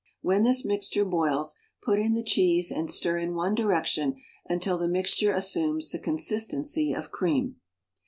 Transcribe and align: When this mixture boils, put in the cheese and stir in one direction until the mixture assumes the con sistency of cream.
When 0.23 0.41
this 0.41 0.65
mixture 0.65 1.05
boils, 1.05 1.53
put 1.83 1.99
in 1.99 2.15
the 2.15 2.23
cheese 2.23 2.71
and 2.71 2.89
stir 2.89 3.19
in 3.19 3.35
one 3.35 3.53
direction 3.53 4.15
until 4.49 4.79
the 4.79 4.87
mixture 4.87 5.31
assumes 5.31 5.91
the 5.91 5.99
con 5.99 6.17
sistency 6.17 6.97
of 6.97 7.11
cream. 7.11 7.57